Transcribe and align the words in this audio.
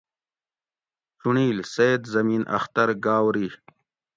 چُنڑیل: 1.19 1.59
سید 1.73 2.01
زمین 2.15 2.41
اختر 2.57 2.89
گاؤری 3.05 3.47